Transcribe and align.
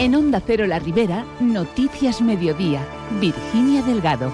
En 0.00 0.14
Onda 0.14 0.40
Cero 0.40 0.66
La 0.66 0.78
Ribera, 0.78 1.26
Noticias 1.40 2.22
Mediodía, 2.22 2.82
Virginia 3.20 3.82
Delgado. 3.82 4.32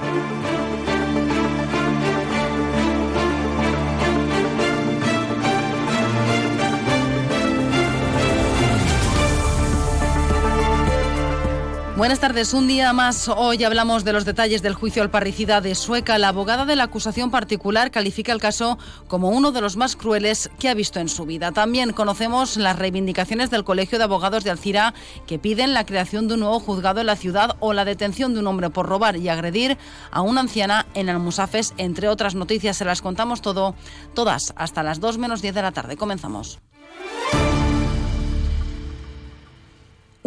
Buenas 11.97 12.21
tardes, 12.21 12.53
un 12.53 12.69
día 12.69 12.92
más. 12.92 13.26
Hoy 13.26 13.65
hablamos 13.65 14.04
de 14.04 14.13
los 14.13 14.26
detalles 14.26 14.60
del 14.60 14.74
juicio 14.74 15.03
al 15.03 15.08
parricida 15.08 15.63
de 15.63 15.74
Sueca. 15.74 16.19
La 16.19 16.28
abogada 16.28 16.66
de 16.66 16.77
la 16.77 16.84
acusación 16.84 17.30
particular 17.30 17.91
califica 17.91 18.33
el 18.33 18.41
caso 18.41 18.77
como 19.09 19.30
uno 19.30 19.51
de 19.51 19.62
los 19.62 19.78
más 19.78 19.96
crueles 19.96 20.51
que 20.59 20.69
ha 20.69 20.74
visto 20.74 21.01
en 21.01 21.09
su 21.09 21.24
vida. 21.24 21.52
También 21.52 21.95
conocemos 21.95 22.59
las 22.59 22.78
reivindicaciones 22.78 23.48
del 23.48 23.64
Colegio 23.64 23.96
de 23.96 24.05
Abogados 24.05 24.45
de 24.45 24.51
Alcira 24.51 24.92
que 25.27 25.38
piden 25.38 25.73
la 25.73 25.87
creación 25.87 26.28
de 26.28 26.34
un 26.34 26.41
nuevo 26.41 26.60
juzgado 26.60 27.01
en 27.01 27.06
la 27.06 27.16
ciudad 27.16 27.56
o 27.60 27.72
la 27.72 27.86
detención 27.86 28.34
de 28.34 28.41
un 28.41 28.47
hombre 28.47 28.69
por 28.69 28.86
robar 28.86 29.16
y 29.16 29.30
agredir 29.30 29.78
a 30.10 30.20
una 30.20 30.42
anciana 30.42 30.84
en 30.92 31.08
Almusafes, 31.08 31.72
entre 31.78 32.10
otras 32.10 32.34
noticias. 32.34 32.77
Se 32.77 32.84
las 32.84 33.00
contamos 33.00 33.41
todo, 33.41 33.74
todas 34.12 34.52
hasta 34.56 34.83
las 34.83 35.00
2 35.00 35.16
menos 35.16 35.41
10 35.41 35.55
de 35.55 35.62
la 35.62 35.72
tarde. 35.72 35.97
Comenzamos. 35.97 36.58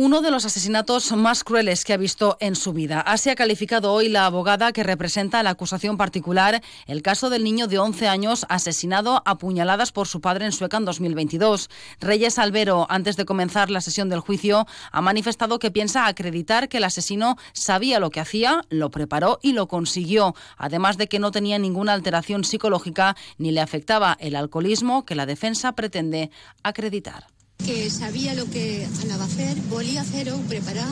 Uno 0.02 0.22
de 0.22 0.32
los 0.32 0.46
asesinatos 0.46 1.12
más 1.12 1.44
crueles 1.44 1.84
que 1.84 1.92
ha 1.92 1.98
visto 1.98 2.38
en 2.40 2.56
su 2.56 2.72
vida. 2.72 3.02
Así 3.02 3.30
ha 3.30 3.36
calificado 3.36 3.92
hoy 3.92 4.08
la 4.08 4.26
abogada 4.26 4.72
que 4.72 4.82
representa 4.82 5.44
la 5.44 5.50
acusación 5.50 5.98
particular 5.98 6.62
el 6.88 7.02
caso 7.02 7.30
del 7.30 7.44
niño 7.44 7.68
de 7.68 7.80
11 7.80 8.08
años 8.08 8.46
asesinado 8.48 9.22
a 9.26 9.38
puñaladas 9.38 9.92
por 9.92 10.08
su 10.08 10.22
padre 10.22 10.46
en 10.46 10.54
Sueca 10.54 10.78
en 10.78 10.86
2022. 10.86 11.70
Reyes 12.00 12.40
Albero, 12.40 12.88
antes 12.90 13.18
de 13.18 13.26
comenzar 13.26 13.70
la 13.70 13.82
sesión 13.82 14.08
del 14.08 14.22
juicio, 14.22 14.68
ha 14.90 15.02
manifestado 15.02 15.60
que 15.60 15.70
piensa 15.70 16.08
acreditar 16.08 16.70
que 16.70 16.78
el 16.78 16.86
asesino 16.86 17.36
sabía 17.52 18.00
lo 18.00 18.10
que 18.10 18.22
hacía, 18.22 18.62
lo 18.70 18.92
preparó 18.92 19.40
y 19.42 19.52
lo 19.52 19.68
consiguió, 19.68 20.34
además 20.56 20.98
de 20.98 21.10
que 21.10 21.20
no 21.20 21.32
tenía 21.32 21.60
ninguna 21.60 21.92
alteración 21.92 22.46
psicológica 22.46 23.18
ni 23.38 23.52
le 23.52 23.60
afectaba 23.60 24.16
el 24.22 24.38
alcoholismo 24.38 25.06
que 25.06 25.16
la 25.16 25.26
defensa 25.26 25.74
pretende 25.74 26.32
acreditar 26.64 27.28
que 27.70 27.90
sabía 27.92 28.34
lo 28.34 28.50
que 28.50 28.88
anava 29.04 29.26
a 29.26 29.28
fer, 29.28 29.54
volia 29.70 30.04
fer-ho, 30.04 30.40
preparar 30.50 30.90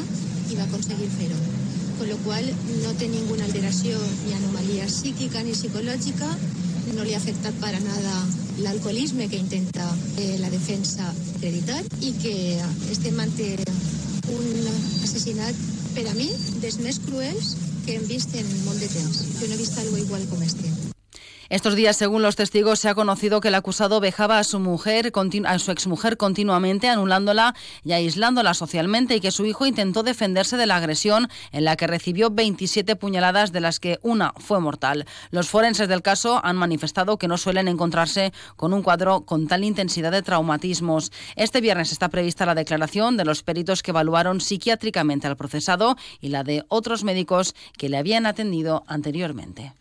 i 0.52 0.58
va 0.60 0.66
aconseguir 0.68 1.08
fer-ho. 1.10 1.38
Con 1.98 2.10
lo 2.10 2.18
cual 2.22 2.46
no 2.84 2.92
té 3.00 3.08
ninguna 3.10 3.48
alteració 3.48 3.98
ni 4.28 4.36
anomalia 4.36 4.86
psíquica 4.86 5.42
ni 5.42 5.56
psicològica, 5.58 6.30
no 6.94 7.04
li 7.04 7.16
ha 7.16 7.18
afectat 7.18 7.58
para 7.64 7.80
nada 7.82 8.14
l'alcoholisme 8.62 9.26
que 9.28 9.42
intenta 9.42 9.88
eh, 10.18 10.38
la 10.38 10.52
defensa 10.54 11.10
acreditar 11.36 11.82
i 12.06 12.14
que 12.22 12.36
estem 12.94 13.18
ante 13.26 13.56
un 14.38 14.70
assassinat 15.02 15.66
per 15.96 16.06
a 16.06 16.14
mi 16.14 16.30
dels 16.62 17.02
cruels 17.08 17.56
que 17.88 17.98
hem 17.98 18.06
vist 18.06 18.38
en 18.38 18.54
molt 18.68 18.78
de 18.78 18.92
temps. 18.94 19.26
Jo 19.40 19.48
no 19.48 19.58
he 19.58 19.64
vist 19.66 19.82
algo 19.82 19.98
igual 19.98 20.30
com 20.30 20.46
este. 20.46 20.87
Estos 21.50 21.76
días, 21.76 21.96
según 21.96 22.22
los 22.22 22.36
testigos, 22.36 22.80
se 22.80 22.90
ha 22.90 22.96
conocido 22.96 23.40
que 23.40 23.48
el 23.48 23.56
acusado 23.56 24.02
vejaba 24.02 24.38
a 24.38 24.44
su 24.44 24.60
mujer, 24.60 25.14
a 25.46 25.60
su 25.60 25.72
exmujer 25.72 26.18
continuamente, 26.18 26.90
anulándola 26.90 27.56
y 27.86 27.94
aislándola 27.94 28.54
socialmente, 28.54 29.16
y 29.16 29.22
que 29.22 29.32
su 29.32 29.46
hijo 29.46 29.66
intentó 29.66 30.04
defenderse 30.04 30.58
de 30.58 30.66
la 30.66 30.76
agresión 30.76 31.30
en 31.54 31.64
la 31.64 31.78
que 31.78 31.88
recibió 31.88 32.30
27 32.32 32.98
puñaladas, 32.98 33.54
de 33.54 33.62
las 33.62 33.80
que 33.80 33.98
una 34.02 34.34
fue 34.38 34.60
mortal. 34.60 35.06
Los 35.32 35.48
forenses 35.48 35.88
del 35.88 36.02
caso 36.02 36.42
han 36.44 36.58
manifestado 36.58 37.18
que 37.18 37.30
no 37.30 37.38
suelen 37.38 37.70
encontrarse 37.70 38.34
con 38.58 38.74
un 38.74 38.84
cuadro 38.84 39.22
con 39.22 39.48
tal 39.48 39.64
intensidad 39.64 40.12
de 40.12 40.24
traumatismos. 40.24 41.14
Este 41.38 41.62
viernes 41.62 41.94
está 41.94 42.10
prevista 42.10 42.46
la 42.46 42.56
declaración 42.56 43.16
de 43.16 43.24
los 43.24 43.44
peritos 43.44 43.84
que 43.84 43.92
evaluaron 43.92 44.42
psiquiátricamente 44.42 45.28
al 45.28 45.38
procesado 45.38 45.96
y 46.20 46.28
la 46.28 46.44
de 46.44 46.66
otros 46.68 47.06
médicos 47.06 47.56
que 47.78 47.88
le 47.88 47.98
habían 47.98 48.26
atendido 48.26 48.84
anteriormente. 48.88 49.74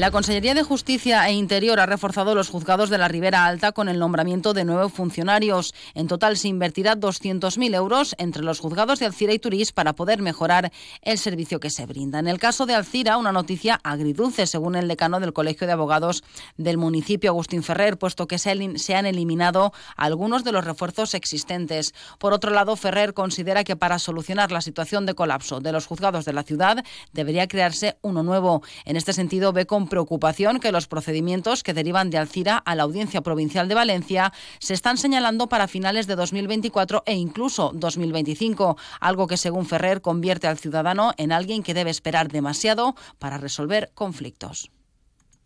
La 0.00 0.10
Consellería 0.10 0.54
de 0.54 0.62
Justicia 0.62 1.28
e 1.28 1.34
Interior 1.34 1.78
ha 1.78 1.84
reforzado 1.84 2.34
los 2.34 2.48
juzgados 2.48 2.88
de 2.88 2.96
la 2.96 3.06
Ribera 3.06 3.44
Alta 3.44 3.72
con 3.72 3.86
el 3.86 3.98
nombramiento 3.98 4.54
de 4.54 4.64
nueve 4.64 4.88
funcionarios. 4.88 5.74
En 5.92 6.08
total 6.08 6.38
se 6.38 6.48
invertirá 6.48 6.96
200.000 6.96 7.74
euros 7.74 8.14
entre 8.16 8.42
los 8.42 8.60
juzgados 8.60 8.98
de 8.98 9.04
Alcira 9.04 9.34
y 9.34 9.38
Turís 9.38 9.72
para 9.72 9.92
poder 9.92 10.22
mejorar 10.22 10.72
el 11.02 11.18
servicio 11.18 11.60
que 11.60 11.68
se 11.68 11.84
brinda. 11.84 12.18
En 12.18 12.28
el 12.28 12.38
caso 12.38 12.64
de 12.64 12.74
Alcira, 12.74 13.18
una 13.18 13.30
noticia 13.30 13.78
agridulce, 13.84 14.46
según 14.46 14.74
el 14.74 14.88
decano 14.88 15.20
del 15.20 15.34
Colegio 15.34 15.66
de 15.66 15.74
Abogados 15.74 16.24
del 16.56 16.78
municipio, 16.78 17.32
Agustín 17.32 17.62
Ferrer, 17.62 17.98
puesto 17.98 18.26
que 18.26 18.38
se 18.38 18.94
han 18.94 19.04
eliminado 19.04 19.74
algunos 19.98 20.44
de 20.44 20.52
los 20.52 20.64
refuerzos 20.64 21.12
existentes. 21.12 21.92
Por 22.18 22.32
otro 22.32 22.52
lado, 22.52 22.74
Ferrer 22.76 23.12
considera 23.12 23.64
que 23.64 23.76
para 23.76 23.98
solucionar 23.98 24.50
la 24.50 24.62
situación 24.62 25.04
de 25.04 25.12
colapso 25.12 25.60
de 25.60 25.72
los 25.72 25.84
juzgados 25.84 26.24
de 26.24 26.32
la 26.32 26.42
ciudad 26.42 26.82
debería 27.12 27.46
crearse 27.48 27.98
uno 28.00 28.22
nuevo. 28.22 28.62
En 28.86 28.96
este 28.96 29.12
sentido, 29.12 29.52
ve 29.52 29.66
con 29.66 29.89
preocupación 29.90 30.58
que 30.60 30.72
los 30.72 30.88
procedimientos 30.88 31.62
que 31.62 31.74
derivan 31.74 32.08
de 32.08 32.16
Alcira 32.16 32.56
a 32.56 32.74
la 32.74 32.84
Audiencia 32.84 33.20
Provincial 33.20 33.68
de 33.68 33.74
Valencia 33.74 34.32
se 34.58 34.72
están 34.72 34.96
señalando 34.96 35.50
para 35.50 35.68
finales 35.68 36.06
de 36.06 36.16
2024 36.16 37.02
e 37.04 37.12
incluso 37.12 37.72
2025, 37.74 38.78
algo 39.00 39.26
que 39.26 39.36
según 39.36 39.66
Ferrer 39.66 40.00
convierte 40.00 40.46
al 40.46 40.56
ciudadano 40.56 41.12
en 41.18 41.32
alguien 41.32 41.62
que 41.62 41.74
debe 41.74 41.90
esperar 41.90 42.28
demasiado 42.28 42.94
para 43.18 43.36
resolver 43.36 43.90
conflictos 43.94 44.70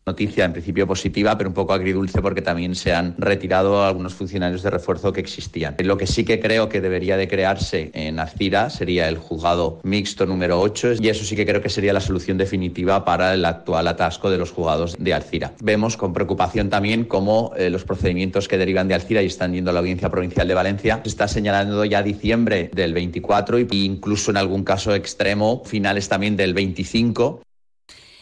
noticia 0.07 0.45
en 0.45 0.53
principio 0.53 0.87
positiva, 0.87 1.39
pero 1.39 1.49
un 1.49 1.55
poco 1.55 1.73
agridulce 1.73 2.21
porque 2.21 2.43
también 2.43 2.75
se 2.75 2.93
han 2.93 3.15
retirado 3.17 3.85
algunos 3.85 4.15
funcionarios 4.15 4.63
de 4.63 4.71
refuerzo 4.71 5.13
que 5.13 5.21
existían. 5.21 5.77
Lo 5.79 5.97
que 5.97 6.07
sí 6.07 6.25
que 6.25 6.41
creo 6.41 6.69
que 6.69 6.81
debería 6.83 7.17
de 7.17 7.27
crearse 7.27 7.91
en 7.95 8.19
Alcira 8.19 8.69
sería 8.69 9.09
el 9.09 9.17
juzgado 9.17 9.81
mixto 9.83 10.27
número 10.27 10.61
8 10.61 10.95
y 11.01 11.09
eso 11.09 11.25
sí 11.25 11.37
que 11.37 11.47
creo 11.47 11.63
que 11.63 11.71
sería 11.71 11.95
la 11.95 12.01
solución 12.01 12.37
definitiva 12.37 13.05
para 13.05 13.33
el 13.33 13.45
actual 13.47 13.89
atasco 13.89 14.31
de 14.31 14.37
los 14.37 14.51
juzgados 14.51 14.95
de 14.99 15.15
Alcira. 15.15 15.53
Vemos 15.63 15.97
con 15.97 16.13
preocupación 16.13 16.69
también 16.69 17.05
cómo 17.05 17.53
eh, 17.57 17.71
los 17.71 17.85
procedimientos 17.85 18.47
que 18.47 18.59
derivan 18.59 18.89
de 18.89 18.95
Alcira 18.95 19.23
y 19.23 19.27
están 19.27 19.55
yendo 19.55 19.71
a 19.71 19.73
la 19.73 19.81
Audiencia 19.81 20.11
Provincial 20.11 20.47
de 20.47 20.55
Valencia 20.55 21.01
se 21.03 21.09
está 21.09 21.29
señalando 21.29 21.85
ya 21.85 22.03
diciembre 22.03 22.71
del 22.75 22.93
24 22.93 23.59
e 23.59 23.67
incluso 23.71 24.31
en 24.31 24.37
algún 24.37 24.65
caso 24.65 24.95
extremo 24.95 25.63
finales 25.65 26.09
también 26.09 26.37
del 26.37 26.53
25 26.53 27.44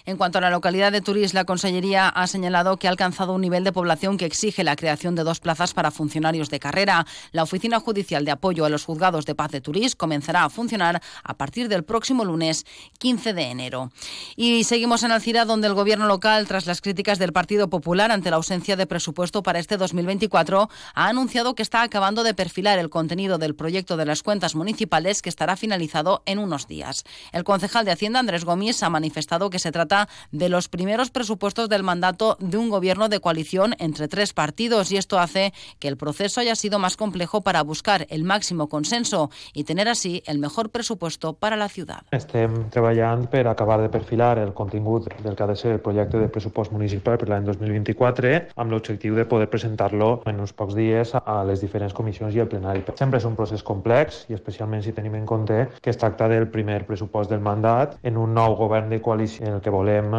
en 0.04 0.16
cuanto 0.16 0.38
a 0.38 0.40
la 0.40 0.50
localidad 0.50 0.90
de 0.90 1.00
Turís, 1.00 1.34
la 1.34 1.44
Consellería 1.44 2.08
ha 2.08 2.26
señalado 2.26 2.76
que 2.76 2.88
ha 2.88 2.90
alcanzado 2.90 3.32
un 3.34 3.40
nivel 3.40 3.62
de 3.62 3.72
población 3.72 4.16
que 4.16 4.24
exige 4.24 4.64
la 4.64 4.74
creación 4.74 5.14
de 5.14 5.22
dos 5.22 5.38
plazas 5.38 5.74
para 5.74 5.90
funcionarios 5.90 6.50
de 6.50 6.58
carrera. 6.58 7.06
La 7.30 7.44
Oficina 7.44 7.78
Judicial 7.78 8.24
de 8.24 8.32
Apoyo 8.32 8.64
a 8.64 8.68
los 8.68 8.84
Juzgados 8.84 9.26
de 9.26 9.34
Paz 9.34 9.52
de 9.52 9.60
Turís 9.60 9.94
comenzará 9.94 10.44
a 10.44 10.50
funcionar 10.50 11.00
a 11.22 11.34
partir 11.34 11.68
del 11.68 11.84
próximo 11.84 12.24
lunes 12.24 12.66
15 12.98 13.32
de 13.32 13.42
enero. 13.42 13.92
Y 14.34 14.64
seguimos 14.64 15.02
en 15.04 15.12
Alcira, 15.12 15.44
donde 15.44 15.68
el 15.68 15.74
Gobierno 15.74 16.06
local, 16.06 16.48
tras 16.48 16.66
las 16.66 16.80
críticas 16.80 17.18
del 17.18 17.32
Partido 17.32 17.68
Popular 17.70 18.10
ante 18.10 18.30
la 18.30 18.36
ausencia 18.36 18.76
de 18.76 18.86
presupuesto 18.86 19.42
para 19.42 19.60
este 19.60 19.76
2024, 19.76 20.68
ha 20.94 21.08
anunciado 21.08 21.54
que 21.54 21.62
está 21.62 21.82
acabando 21.82 22.24
de 22.24 22.34
perfilar 22.34 22.78
el 22.78 22.90
contenido 22.90 23.38
del 23.38 23.54
proyecto 23.54 23.96
de 23.96 24.06
las 24.06 24.22
cuentas 24.22 24.54
municipales 24.54 25.22
que 25.22 25.28
estará 25.28 25.56
finalizado 25.56 26.22
en 26.26 26.38
unos 26.38 26.66
días. 26.66 27.04
El 27.30 27.44
concejal 27.44 27.84
de 27.84 27.92
Hacienda, 27.92 28.18
Andrés 28.18 28.44
Gómez, 28.44 28.82
ha 28.82 28.90
manifestado 28.90 29.50
que 29.50 29.58
se 29.58 29.72
trata 29.72 29.91
de 30.30 30.48
los 30.48 30.68
primeros 30.68 31.10
presupuestos 31.10 31.68
del 31.68 31.82
mandato 31.82 32.36
de 32.40 32.56
un 32.56 32.70
gobierno 32.70 33.08
de 33.08 33.20
coalición 33.20 33.74
entre 33.78 34.08
tres 34.08 34.32
partidos 34.32 34.90
y 34.92 34.96
esto 34.96 35.18
hace 35.18 35.52
que 35.78 35.88
el 35.88 35.96
proceso 35.96 36.40
haya 36.40 36.54
sido 36.54 36.78
más 36.78 36.96
complejo 36.96 37.42
para 37.42 37.62
buscar 37.62 38.06
el 38.10 38.24
máximo 38.24 38.68
consenso 38.68 39.30
y 39.52 39.64
tener 39.64 39.88
así 39.88 40.22
el 40.26 40.38
mejor 40.38 40.70
presupuesto 40.70 41.34
para 41.34 41.56
la 41.56 41.68
ciudad. 41.68 42.02
Estem 42.12 42.70
treballant 42.70 43.26
per 43.30 43.46
acabar 43.48 43.80
de 43.82 43.88
perfilar 43.88 44.38
el 44.38 44.52
contingut 44.54 45.08
del 45.22 45.36
que 45.36 45.42
ha 45.42 45.46
de 45.46 45.56
ser 45.56 45.72
el 45.72 45.80
projecte 45.80 46.18
de 46.18 46.28
pressupost 46.28 46.72
municipal 46.72 47.18
per 47.18 47.28
l'any 47.28 47.44
2024 47.48 48.32
amb 48.56 48.72
l'objectiu 48.72 49.16
de 49.18 49.26
poder 49.28 49.48
presentar-lo 49.50 50.22
en 50.26 50.40
uns 50.40 50.54
pocs 50.56 50.76
dies 50.78 51.14
a 51.18 51.42
les 51.48 51.60
diferents 51.60 51.94
comissions 51.94 52.34
i 52.34 52.40
al 52.40 52.48
plenari. 52.48 52.84
Sempre 52.98 53.20
és 53.20 53.28
un 53.28 53.36
procés 53.36 53.62
complex 53.66 54.24
i 54.30 54.36
especialment 54.38 54.82
si 54.84 54.94
tenim 54.96 55.16
en 55.18 55.26
compte 55.26 55.66
que 55.80 55.90
es 55.90 55.98
tracta 56.00 56.28
del 56.28 56.48
primer 56.48 56.82
pressupost 56.88 57.30
del 57.30 57.42
mandat 57.44 57.98
en 58.02 58.16
un 58.16 58.34
nou 58.34 58.56
govern 58.56 58.90
de 58.90 59.00
coalició 59.02 59.46
en 59.46 59.58
el 59.58 59.60
que 59.60 59.70
volem 59.82 60.14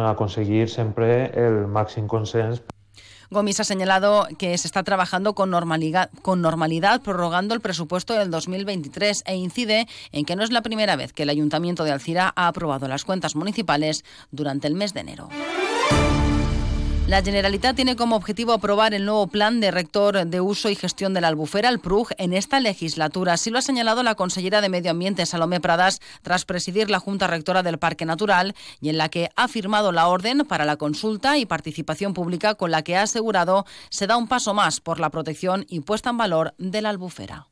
el 1.34 1.66
Gomis 3.30 3.58
ha 3.58 3.64
señalado 3.64 4.28
que 4.38 4.56
se 4.58 4.68
está 4.68 4.82
trabajando 4.82 5.34
con 5.34 5.50
normalidad, 5.50 6.10
prorrogando 7.02 7.54
el 7.54 7.60
presupuesto 7.60 8.14
del 8.14 8.30
2023 8.30 9.24
e 9.26 9.36
incide 9.36 9.88
en 10.12 10.24
que 10.24 10.36
no 10.36 10.44
es 10.44 10.52
la 10.52 10.62
primera 10.62 10.96
vez 10.96 11.12
que 11.12 11.22
el 11.22 11.30
Ayuntamiento 11.30 11.84
de 11.84 11.92
Alcira 11.92 12.32
ha 12.36 12.48
aprobado 12.48 12.86
las 12.86 13.04
cuentas 13.04 13.34
municipales 13.34 14.04
durante 14.30 14.68
el 14.68 14.74
mes 14.74 14.92
de 14.92 15.00
enero. 15.00 15.30
La 17.06 17.22
Generalitat 17.22 17.76
tiene 17.76 17.96
como 17.96 18.16
objetivo 18.16 18.54
aprobar 18.54 18.94
el 18.94 19.04
nuevo 19.04 19.26
plan 19.26 19.60
de 19.60 19.70
rector 19.70 20.26
de 20.26 20.40
uso 20.40 20.70
y 20.70 20.74
gestión 20.74 21.12
de 21.12 21.20
la 21.20 21.28
albufera, 21.28 21.68
el 21.68 21.78
PRUG, 21.78 22.08
en 22.16 22.32
esta 22.32 22.60
legislatura. 22.60 23.34
Así 23.34 23.50
lo 23.50 23.58
ha 23.58 23.62
señalado 23.62 24.02
la 24.02 24.14
consellera 24.14 24.62
de 24.62 24.70
Medio 24.70 24.90
Ambiente, 24.90 25.26
Salomé 25.26 25.60
Pradas, 25.60 26.00
tras 26.22 26.46
presidir 26.46 26.88
la 26.88 27.00
Junta 27.00 27.26
Rectora 27.26 27.62
del 27.62 27.78
Parque 27.78 28.06
Natural 28.06 28.54
y 28.80 28.88
en 28.88 28.96
la 28.96 29.10
que 29.10 29.28
ha 29.36 29.48
firmado 29.48 29.92
la 29.92 30.08
orden 30.08 30.46
para 30.46 30.64
la 30.64 30.76
consulta 30.76 31.36
y 31.36 31.44
participación 31.44 32.14
pública 32.14 32.54
con 32.54 32.70
la 32.70 32.82
que 32.82 32.96
ha 32.96 33.02
asegurado 33.02 33.66
se 33.90 34.06
da 34.06 34.16
un 34.16 34.26
paso 34.26 34.54
más 34.54 34.80
por 34.80 34.98
la 34.98 35.10
protección 35.10 35.66
y 35.68 35.80
puesta 35.80 36.08
en 36.08 36.16
valor 36.16 36.54
de 36.56 36.80
la 36.80 36.88
albufera. 36.88 37.48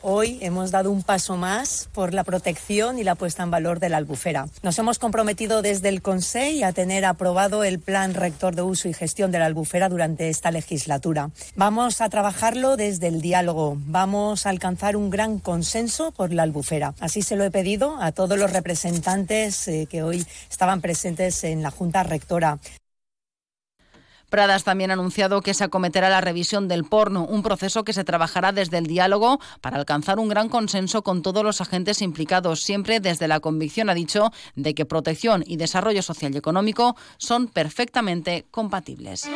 Hoy 0.00 0.38
hemos 0.42 0.70
dado 0.70 0.92
un 0.92 1.02
paso 1.02 1.36
más 1.36 1.88
por 1.92 2.14
la 2.14 2.22
protección 2.22 3.00
y 3.00 3.02
la 3.02 3.16
puesta 3.16 3.42
en 3.42 3.50
valor 3.50 3.80
de 3.80 3.88
la 3.88 3.96
albufera. 3.96 4.46
Nos 4.62 4.78
hemos 4.78 5.00
comprometido 5.00 5.60
desde 5.60 5.88
el 5.88 6.02
Consejo 6.02 6.64
a 6.64 6.72
tener 6.72 7.04
aprobado 7.04 7.64
el 7.64 7.80
Plan 7.80 8.14
Rector 8.14 8.54
de 8.54 8.62
Uso 8.62 8.88
y 8.88 8.94
Gestión 8.94 9.32
de 9.32 9.40
la 9.40 9.46
Albufera 9.46 9.88
durante 9.88 10.28
esta 10.28 10.52
legislatura. 10.52 11.30
Vamos 11.56 12.00
a 12.00 12.08
trabajarlo 12.10 12.76
desde 12.76 13.08
el 13.08 13.20
diálogo. 13.20 13.76
Vamos 13.86 14.46
a 14.46 14.50
alcanzar 14.50 14.94
un 14.94 15.10
gran 15.10 15.40
consenso 15.40 16.12
por 16.12 16.32
la 16.32 16.44
albufera. 16.44 16.94
Así 17.00 17.22
se 17.22 17.34
lo 17.34 17.42
he 17.42 17.50
pedido 17.50 18.00
a 18.00 18.12
todos 18.12 18.38
los 18.38 18.52
representantes 18.52 19.66
eh, 19.66 19.88
que 19.90 20.04
hoy 20.04 20.24
estaban 20.48 20.80
presentes 20.80 21.42
en 21.42 21.60
la 21.60 21.72
Junta 21.72 22.04
Rectora. 22.04 22.60
Pradas 24.28 24.64
también 24.64 24.90
ha 24.90 24.94
anunciado 24.94 25.40
que 25.40 25.54
se 25.54 25.64
acometerá 25.64 26.10
la 26.10 26.20
revisión 26.20 26.68
del 26.68 26.84
porno, 26.84 27.24
un 27.24 27.42
proceso 27.42 27.84
que 27.84 27.92
se 27.92 28.04
trabajará 28.04 28.52
desde 28.52 28.78
el 28.78 28.86
diálogo 28.86 29.40
para 29.60 29.78
alcanzar 29.78 30.18
un 30.18 30.28
gran 30.28 30.48
consenso 30.48 31.02
con 31.02 31.22
todos 31.22 31.42
los 31.42 31.60
agentes 31.60 32.02
implicados, 32.02 32.62
siempre 32.62 33.00
desde 33.00 33.28
la 33.28 33.40
convicción, 33.40 33.88
ha 33.90 33.94
dicho, 33.94 34.30
de 34.54 34.74
que 34.74 34.84
protección 34.84 35.44
y 35.46 35.56
desarrollo 35.56 36.02
social 36.02 36.34
y 36.34 36.38
económico 36.38 36.96
son 37.16 37.48
perfectamente 37.48 38.46
compatibles. 38.50 39.28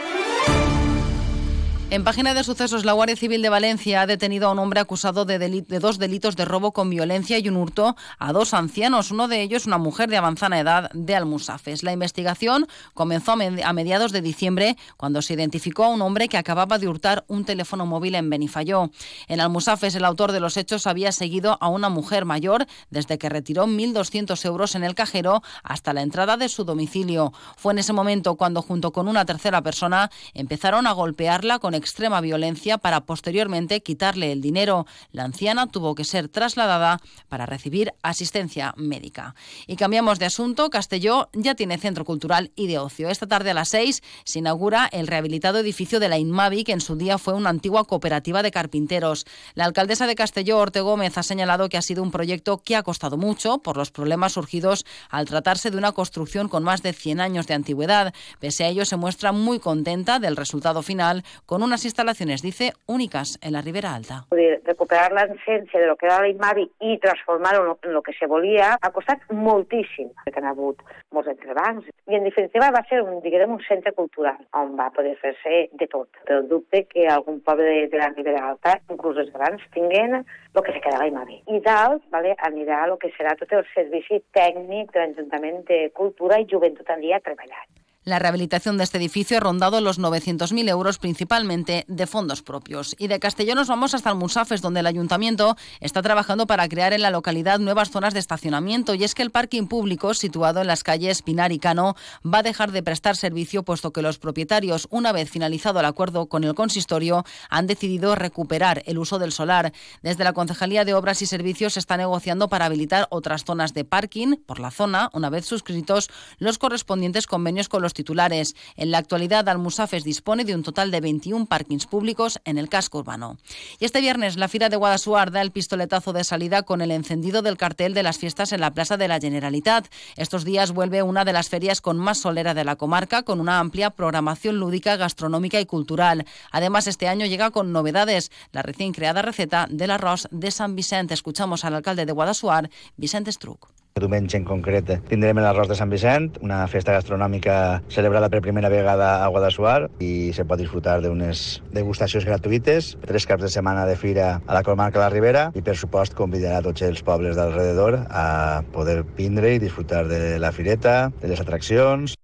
En 1.92 2.04
página 2.04 2.32
de 2.32 2.42
sucesos, 2.42 2.86
la 2.86 2.94
Guardia 2.94 3.16
Civil 3.16 3.42
de 3.42 3.50
Valencia 3.50 4.00
ha 4.00 4.06
detenido 4.06 4.48
a 4.48 4.52
un 4.52 4.58
hombre 4.58 4.80
acusado 4.80 5.26
de, 5.26 5.38
dos 5.78 5.98
delitos 5.98 6.36
de 6.36 6.46
robo 6.46 6.72
con 6.72 6.88
violencia 6.88 7.38
y 7.38 7.50
un 7.50 7.58
hurto 7.58 7.96
a 8.18 8.32
dos 8.32 8.54
ancianos, 8.54 9.10
uno 9.10 9.28
de 9.28 9.42
ellos 9.42 9.66
una 9.66 9.76
mujer 9.76 10.08
de 10.08 10.16
avanzada 10.16 10.58
edad 10.58 10.90
de 10.94 11.14
Almusafes. 11.14 11.82
La 11.82 11.92
investigación 11.92 12.66
comenzó 12.94 13.32
a 13.32 13.72
mediados 13.74 14.10
de 14.12 14.22
diciembre 14.22 14.78
cuando 14.96 15.20
se 15.20 15.34
identificó 15.34 15.84
a 15.84 15.88
un 15.90 16.00
hombre 16.00 16.28
que 16.28 16.38
acababa 16.38 16.78
de 16.78 16.88
hurtar 16.88 17.26
un 17.28 17.44
teléfono 17.44 17.84
móvil 17.84 18.14
en 18.14 18.30
Benifayó. 18.30 18.90
En 19.28 19.42
Almusafes, 19.42 19.94
el 19.94 20.06
autor 20.06 20.32
de 20.32 20.40
los 20.40 20.56
hechos 20.56 20.86
había 20.86 21.12
seguido 21.12 21.58
a 21.60 21.68
una 21.68 21.90
mujer 21.90 22.24
mayor 22.24 22.64
desde 22.88 23.18
que 23.18 23.28
retiró 23.28 23.66
1.200 23.66 24.42
euros 24.46 24.76
en 24.76 24.84
el 24.84 24.94
cajero 24.94 25.42
hasta 25.62 25.92
la 25.92 26.00
entrada 26.00 26.38
de 26.38 26.48
su 26.48 26.64
domicilio. 26.64 27.34
Fue 27.58 27.74
en 27.74 27.80
ese 27.80 27.92
momento 27.92 28.36
cuando, 28.36 28.62
junto 28.62 28.92
con 28.92 29.08
una 29.08 29.26
tercera 29.26 29.60
persona, 29.60 30.10
empezaron 30.32 30.86
a 30.86 30.92
golpearla 30.92 31.58
con 31.58 31.81
extrema 31.82 32.20
violencia 32.20 32.78
para 32.78 33.02
posteriormente 33.02 33.82
quitarle 33.82 34.30
el 34.30 34.40
dinero. 34.40 34.86
La 35.10 35.24
anciana 35.24 35.66
tuvo 35.66 35.94
que 35.96 36.04
ser 36.04 36.28
trasladada 36.28 37.00
para 37.28 37.44
recibir 37.44 37.92
asistencia 38.02 38.72
médica. 38.76 39.34
Y 39.66 39.76
cambiamos 39.76 40.20
de 40.20 40.26
asunto. 40.26 40.70
Castelló 40.70 41.28
ya 41.32 41.56
tiene 41.56 41.76
centro 41.78 42.04
cultural 42.04 42.52
y 42.54 42.68
de 42.68 42.78
ocio. 42.78 43.10
Esta 43.10 43.26
tarde 43.26 43.50
a 43.50 43.54
las 43.54 43.68
seis 43.68 44.02
se 44.24 44.38
inaugura 44.38 44.88
el 44.92 45.08
rehabilitado 45.08 45.58
edificio 45.58 45.98
de 45.98 46.08
la 46.08 46.18
INMAVI, 46.18 46.64
que 46.64 46.72
en 46.72 46.80
su 46.80 46.94
día 46.94 47.18
fue 47.18 47.34
una 47.34 47.50
antigua 47.50 47.84
cooperativa 47.84 48.42
de 48.42 48.52
carpinteros. 48.52 49.26
La 49.54 49.64
alcaldesa 49.64 50.06
de 50.06 50.14
Castelló, 50.14 50.58
Orte 50.58 50.80
Gómez, 50.80 51.18
ha 51.18 51.22
señalado 51.22 51.68
que 51.68 51.76
ha 51.76 51.82
sido 51.82 52.02
un 52.02 52.12
proyecto 52.12 52.62
que 52.62 52.76
ha 52.76 52.82
costado 52.82 53.16
mucho 53.16 53.58
por 53.58 53.76
los 53.76 53.90
problemas 53.90 54.34
surgidos 54.34 54.86
al 55.10 55.26
tratarse 55.26 55.70
de 55.70 55.78
una 55.78 55.92
construcción 55.92 56.48
con 56.48 56.62
más 56.62 56.82
de 56.82 56.92
100 56.92 57.20
años 57.20 57.46
de 57.46 57.54
antigüedad. 57.54 58.14
Pese 58.38 58.64
a 58.64 58.68
ello, 58.68 58.84
se 58.84 58.96
muestra 58.96 59.32
muy 59.32 59.58
contenta 59.58 60.18
del 60.18 60.36
resultado 60.36 60.82
final, 60.82 61.24
con 61.46 61.62
un 61.62 61.71
unas 61.72 61.86
instalaciones, 61.86 62.42
dice, 62.42 62.74
únicas 62.86 63.38
en 63.40 63.54
la 63.54 63.62
Ribera 63.62 63.94
Alta. 63.94 64.26
Recuperar 64.64 65.10
la 65.12 65.22
esencia 65.22 65.80
de 65.80 65.86
lo 65.86 65.96
que 65.96 66.04
era 66.04 66.20
la 66.20 66.28
IMAVI 66.28 66.70
i 66.80 66.98
transformar-ho 66.98 67.78
en 67.82 67.92
lo 67.94 68.02
que 68.02 68.12
se 68.12 68.26
volia 68.26 68.76
ha 68.76 68.90
costat 68.92 69.24
moltíssim, 69.32 70.10
perquè 70.20 70.42
han 70.42 70.50
hagut 70.50 70.84
molts 71.16 71.32
entrebancs. 71.32 71.88
I 72.12 72.18
en 72.18 72.28
definitiva 72.28 72.68
va 72.76 72.84
ser 72.90 73.00
un, 73.00 73.22
diguem, 73.24 73.56
un 73.56 73.64
centre 73.64 73.94
cultural 73.96 74.36
on 74.60 74.76
va 74.76 74.90
poder 74.92 75.16
fer-se 75.24 75.64
de 75.80 75.88
tot. 75.88 76.12
Però 76.28 76.42
dubte 76.52 76.84
que 76.92 77.08
algun 77.08 77.40
poble 77.40 77.64
de, 77.64 77.88
de 77.88 78.02
la 78.04 78.12
Ribera 78.12 78.44
Alta, 78.52 78.76
inclús 78.92 79.24
els 79.24 79.32
grans, 79.32 79.64
tinguen 79.72 80.20
el 80.20 80.62
que 80.62 80.76
se 80.76 80.84
queda 80.84 81.00
a 81.00 81.06
l'IMAVI. 81.06 81.42
I 81.56 81.62
dalt 81.64 82.04
vale, 82.12 82.36
anirà 82.52 82.84
el 82.84 82.98
que 83.00 83.14
serà 83.16 83.32
tot 83.40 83.56
el 83.56 83.64
servici 83.72 84.20
tècnic 84.36 84.92
de 84.92 85.06
l'Ajuntament 85.06 85.64
de 85.72 85.86
Cultura 85.96 86.36
i 86.36 86.50
Joventut 86.52 86.92
allà 86.92 87.24
treballant. 87.24 87.70
La 88.04 88.18
rehabilitación 88.18 88.78
de 88.78 88.84
este 88.84 88.98
edificio 88.98 89.36
ha 89.36 89.40
rondado 89.40 89.80
los 89.80 90.00
900.000 90.00 90.68
euros, 90.68 90.98
principalmente 90.98 91.84
de 91.86 92.08
fondos 92.08 92.42
propios. 92.42 92.96
Y 92.98 93.06
de 93.06 93.20
Castellón 93.20 93.54
nos 93.54 93.68
vamos 93.68 93.94
hasta 93.94 94.10
Almusafes, 94.10 94.60
donde 94.60 94.80
el 94.80 94.88
ayuntamiento 94.88 95.56
está 95.78 96.02
trabajando 96.02 96.48
para 96.48 96.68
crear 96.68 96.92
en 96.92 97.02
la 97.02 97.10
localidad 97.10 97.60
nuevas 97.60 97.92
zonas 97.92 98.12
de 98.12 98.18
estacionamiento. 98.18 98.94
Y 98.94 99.04
es 99.04 99.14
que 99.14 99.22
el 99.22 99.30
parking 99.30 99.68
público, 99.68 100.14
situado 100.14 100.60
en 100.60 100.66
las 100.66 100.82
calles 100.82 101.22
Pinar 101.22 101.52
y 101.52 101.60
Cano, 101.60 101.94
va 102.26 102.38
a 102.38 102.42
dejar 102.42 102.72
de 102.72 102.82
prestar 102.82 103.16
servicio, 103.16 103.62
puesto 103.62 103.92
que 103.92 104.02
los 104.02 104.18
propietarios, 104.18 104.88
una 104.90 105.12
vez 105.12 105.30
finalizado 105.30 105.78
el 105.78 105.86
acuerdo 105.86 106.26
con 106.26 106.42
el 106.42 106.56
consistorio, 106.56 107.24
han 107.50 107.68
decidido 107.68 108.16
recuperar 108.16 108.82
el 108.86 108.98
uso 108.98 109.20
del 109.20 109.30
solar. 109.30 109.72
Desde 110.02 110.24
la 110.24 110.32
Concejalía 110.32 110.84
de 110.84 110.94
Obras 110.94 111.22
y 111.22 111.26
Servicios 111.26 111.74
se 111.74 111.78
está 111.78 111.96
negociando 111.96 112.48
para 112.48 112.64
habilitar 112.64 113.06
otras 113.10 113.44
zonas 113.44 113.74
de 113.74 113.84
parking 113.84 114.38
por 114.44 114.58
la 114.58 114.72
zona, 114.72 115.08
una 115.12 115.30
vez 115.30 115.46
suscritos 115.46 116.10
los 116.38 116.58
correspondientes 116.58 117.28
convenios 117.28 117.68
con 117.68 117.80
los 117.80 117.91
titulares. 117.94 118.54
En 118.76 118.90
la 118.90 118.98
actualidad, 118.98 119.48
Almusafes 119.48 120.04
dispone 120.04 120.44
de 120.44 120.54
un 120.54 120.62
total 120.62 120.90
de 120.90 121.00
21 121.00 121.46
parkings 121.46 121.86
públicos 121.86 122.40
en 122.44 122.58
el 122.58 122.68
casco 122.68 122.98
urbano. 122.98 123.38
Y 123.78 123.84
este 123.84 124.00
viernes, 124.00 124.36
la 124.36 124.48
Fira 124.48 124.68
de 124.68 124.76
Guadasuar 124.76 125.30
da 125.30 125.42
el 125.42 125.50
pistoletazo 125.50 126.12
de 126.12 126.24
salida 126.24 126.62
con 126.62 126.80
el 126.80 126.90
encendido 126.90 127.42
del 127.42 127.56
cartel 127.56 127.94
de 127.94 128.02
las 128.02 128.18
fiestas 128.18 128.52
en 128.52 128.60
la 128.60 128.72
Plaza 128.72 128.96
de 128.96 129.08
la 129.08 129.20
Generalitat. 129.20 129.86
Estos 130.16 130.44
días 130.44 130.72
vuelve 130.72 131.02
una 131.02 131.24
de 131.24 131.32
las 131.32 131.48
ferias 131.48 131.80
con 131.80 131.98
más 131.98 132.18
solera 132.18 132.54
de 132.54 132.64
la 132.64 132.76
comarca, 132.76 133.22
con 133.22 133.40
una 133.40 133.58
amplia 133.58 133.90
programación 133.90 134.58
lúdica, 134.58 134.96
gastronómica 134.96 135.60
y 135.60 135.66
cultural. 135.66 136.26
Además, 136.50 136.86
este 136.86 137.08
año 137.08 137.26
llega 137.26 137.50
con 137.50 137.72
novedades, 137.72 138.30
la 138.52 138.62
recién 138.62 138.92
creada 138.92 139.22
receta 139.22 139.66
del 139.70 139.90
arroz 139.90 140.28
de 140.30 140.50
San 140.50 140.76
Vicente. 140.76 141.14
Escuchamos 141.14 141.64
al 141.64 141.74
alcalde 141.74 142.06
de 142.06 142.12
Guadasuar, 142.12 142.70
Vicente 142.96 143.32
Struc. 143.32 143.81
Diumenge 144.00 144.38
en 144.38 144.44
concret 144.48 144.88
tindrem 145.10 145.36
l'arròs 145.44 145.68
de 145.68 145.76
Sant 145.76 145.90
Vicent, 145.92 146.30
una 146.40 146.62
festa 146.72 146.94
gastronòmica 146.96 147.56
celebrada 147.92 148.30
per 148.32 148.40
primera 148.40 148.70
vegada 148.72 149.10
a 149.20 149.28
Guadassuar 149.28 149.90
i 150.00 150.32
se 150.32 150.46
pot 150.48 150.60
disfrutar 150.62 150.96
d'unes 151.04 151.60
degustacions 151.76 152.24
gratuïtes, 152.24 152.94
tres 153.04 153.28
caps 153.28 153.44
de 153.44 153.52
setmana 153.52 153.84
de 153.88 153.98
fira 154.00 154.30
a 154.46 154.56
la 154.56 154.64
comarca 154.64 154.98
de 154.98 155.04
la 155.04 155.12
Ribera 155.12 155.44
i 155.54 155.62
per 155.66 155.76
supost 155.76 156.16
convidarà 156.16 156.62
tots 156.64 156.88
els 156.88 157.04
pobles 157.04 157.36
d'alrededor 157.36 158.00
a 158.08 158.64
poder 158.72 159.02
vindre 159.18 159.54
i 159.54 159.62
disfrutar 159.62 160.06
de 160.08 160.38
la 160.40 160.56
fireta, 160.56 161.12
de 161.20 161.28
les 161.28 161.44
atraccions. 161.44 162.16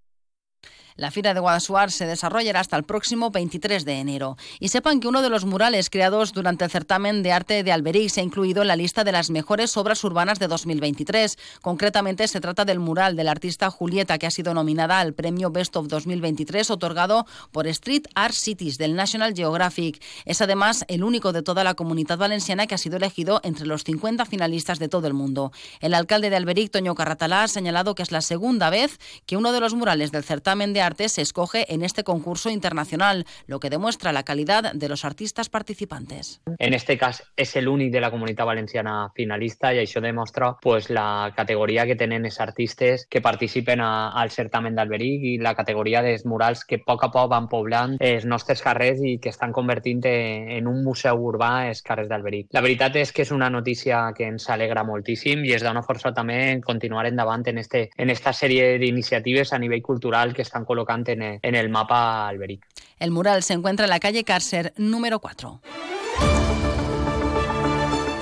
La 0.98 1.12
Fira 1.12 1.32
de 1.32 1.38
Guadasuar 1.38 1.92
se 1.92 2.06
desarrollará 2.06 2.58
hasta 2.58 2.76
el 2.76 2.82
próximo 2.82 3.30
23 3.30 3.84
de 3.84 4.00
enero. 4.00 4.36
Y 4.58 4.70
sepan 4.70 4.98
que 4.98 5.06
uno 5.06 5.22
de 5.22 5.30
los 5.30 5.44
murales 5.44 5.90
creados 5.90 6.32
durante 6.32 6.64
el 6.64 6.72
certamen 6.72 7.22
de 7.22 7.30
arte 7.30 7.62
de 7.62 7.70
Alberic 7.70 8.08
se 8.08 8.20
ha 8.20 8.24
incluido 8.24 8.62
en 8.62 8.68
la 8.68 8.74
lista 8.74 9.04
de 9.04 9.12
las 9.12 9.30
mejores 9.30 9.76
obras 9.76 10.02
urbanas 10.02 10.40
de 10.40 10.48
2023. 10.48 11.38
Concretamente 11.62 12.26
se 12.26 12.40
trata 12.40 12.64
del 12.64 12.80
mural 12.80 13.14
del 13.14 13.28
artista 13.28 13.70
Julieta 13.70 14.18
que 14.18 14.26
ha 14.26 14.32
sido 14.32 14.54
nominada 14.54 14.98
al 14.98 15.14
premio 15.14 15.52
Best 15.52 15.76
of 15.76 15.86
2023 15.86 16.68
otorgado 16.72 17.26
por 17.52 17.68
Street 17.68 18.02
Art 18.16 18.34
Cities 18.34 18.76
del 18.76 18.96
National 18.96 19.34
Geographic. 19.36 20.02
Es 20.24 20.42
además 20.42 20.84
el 20.88 21.04
único 21.04 21.32
de 21.32 21.44
toda 21.44 21.62
la 21.62 21.74
comunidad 21.74 22.18
valenciana 22.18 22.66
que 22.66 22.74
ha 22.74 22.78
sido 22.78 22.96
elegido 22.96 23.40
entre 23.44 23.66
los 23.66 23.84
50 23.84 24.24
finalistas 24.24 24.80
de 24.80 24.88
todo 24.88 25.06
el 25.06 25.14
mundo. 25.14 25.52
El 25.78 25.94
alcalde 25.94 26.28
de 26.28 26.34
Alberic, 26.34 26.72
Toño 26.72 26.96
Carratalá, 26.96 27.44
ha 27.44 27.48
señalado 27.48 27.94
que 27.94 28.02
es 28.02 28.10
la 28.10 28.20
segunda 28.20 28.68
vez 28.68 28.98
que 29.26 29.36
uno 29.36 29.52
de 29.52 29.60
los 29.60 29.74
murales 29.74 30.10
del 30.10 30.24
certamen 30.24 30.72
de 30.72 30.80
arte 30.80 30.87
se 30.96 31.22
escoge 31.22 31.72
en 31.72 31.82
este 31.82 32.04
concurso 32.04 32.50
internacional, 32.50 33.26
lo 33.46 33.60
que 33.60 33.70
demuestra 33.70 34.12
la 34.12 34.22
calidad 34.22 34.72
de 34.72 34.88
los 34.88 35.04
artistas 35.04 35.48
participantes. 35.48 36.40
En 36.58 36.74
este 36.74 36.96
caso 36.98 37.24
es 37.36 37.56
el 37.56 37.68
único 37.68 37.92
de 37.92 38.00
la 38.00 38.10
comunidad 38.10 38.44
valenciana 38.44 39.10
finalista 39.14 39.72
y 39.72 39.78
eso 39.78 40.00
demuestra 40.00 40.56
pues, 40.60 40.90
la 40.90 41.32
categoría 41.36 41.86
que 41.86 41.96
tienen 41.96 42.26
esos 42.26 42.40
artistas 42.40 43.06
que 43.08 43.20
participen 43.20 43.80
a, 43.80 44.10
al 44.10 44.30
certamen 44.30 44.74
d'Alberic 44.74 45.22
y 45.22 45.38
la 45.38 45.54
categoría 45.54 46.02
de 46.02 46.18
murals 46.24 46.64
que 46.64 46.78
poco 46.78 47.06
a 47.06 47.10
poco 47.10 47.28
van 47.28 47.48
poblant 47.48 47.96
els 48.00 48.24
nostres 48.26 48.62
carrers 48.62 49.00
i 49.04 49.18
que 49.22 49.30
estan 49.30 49.52
convertint 49.52 50.02
en 50.08 50.66
un 50.70 50.82
museu 50.84 51.20
urbà 51.30 51.68
els 51.68 51.82
carrers 51.82 52.08
d'Alberic. 52.10 52.48
La 52.56 52.62
veritat 52.64 52.96
és 52.96 53.12
que 53.12 53.22
és 53.22 53.32
una 53.34 53.50
notícia 53.50 54.00
que 54.16 54.26
ens 54.28 54.48
alegra 54.50 54.84
moltíssim 54.86 55.44
i 55.46 55.54
es 55.56 55.64
dona 55.66 55.84
força 55.86 56.12
també 56.14 56.38
en 56.52 56.62
continuar 56.64 57.06
endavant 57.06 57.46
en, 57.48 57.58
este, 57.58 57.88
en 57.96 58.10
esta 58.10 58.32
sèrie 58.32 58.78
d'iniciatives 58.78 59.52
a 59.52 59.58
nivell 59.58 59.82
cultural 59.82 60.34
que 60.34 60.42
estan 60.42 60.64
col 60.64 60.77
colocante 60.78 61.12
en 61.12 61.22
el, 61.22 61.40
en 61.42 61.54
el 61.54 61.68
mapa 61.68 62.28
Alberic. 62.28 62.64
El 62.98 63.10
mural 63.10 63.42
se 63.42 63.52
encuentra 63.52 63.86
en 63.86 63.90
la 63.90 63.98
calle 63.98 64.22
Cárcer 64.22 64.72
número 64.76 65.18
4. 65.18 65.60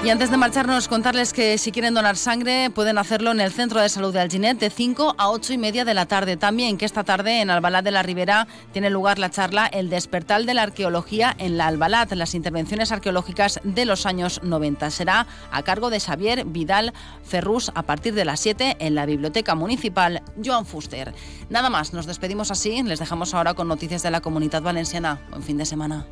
Y 0.06 0.10
antes 0.10 0.30
de 0.30 0.36
marcharnos, 0.36 0.86
contarles 0.86 1.32
que 1.32 1.58
si 1.58 1.72
quieren 1.72 1.92
donar 1.92 2.16
sangre 2.16 2.70
pueden 2.70 2.96
hacerlo 2.96 3.32
en 3.32 3.40
el 3.40 3.50
Centro 3.50 3.80
de 3.80 3.88
Salud 3.88 4.12
de 4.12 4.20
Alginet 4.20 4.56
de 4.56 4.70
5 4.70 5.16
a 5.18 5.30
8 5.30 5.54
y 5.54 5.58
media 5.58 5.84
de 5.84 5.94
la 5.94 6.06
tarde. 6.06 6.36
También 6.36 6.78
que 6.78 6.84
esta 6.84 7.02
tarde 7.02 7.40
en 7.40 7.50
Albalat 7.50 7.84
de 7.84 7.90
la 7.90 8.04
Ribera 8.04 8.46
tiene 8.72 8.88
lugar 8.88 9.18
la 9.18 9.30
charla 9.30 9.66
El 9.66 9.90
despertar 9.90 10.44
de 10.44 10.54
la 10.54 10.62
arqueología 10.62 11.34
en 11.38 11.58
la 11.58 11.66
Albalat, 11.66 12.12
las 12.12 12.36
intervenciones 12.36 12.92
arqueológicas 12.92 13.58
de 13.64 13.84
los 13.84 14.06
años 14.06 14.40
90. 14.44 14.92
Será 14.92 15.26
a 15.50 15.62
cargo 15.64 15.90
de 15.90 15.98
Xavier 15.98 16.44
Vidal 16.44 16.94
Ferrus 17.24 17.72
a 17.74 17.82
partir 17.82 18.14
de 18.14 18.24
las 18.24 18.38
7 18.38 18.76
en 18.78 18.94
la 18.94 19.06
Biblioteca 19.06 19.56
Municipal 19.56 20.22
Joan 20.40 20.66
Fuster. 20.66 21.14
Nada 21.50 21.68
más, 21.68 21.92
nos 21.92 22.06
despedimos 22.06 22.52
así, 22.52 22.80
les 22.84 23.00
dejamos 23.00 23.34
ahora 23.34 23.54
con 23.54 23.66
noticias 23.66 24.04
de 24.04 24.12
la 24.12 24.20
Comunidad 24.20 24.62
Valenciana. 24.62 25.18
Buen 25.30 25.42
fin 25.42 25.58
de 25.58 25.66
semana. 25.66 26.06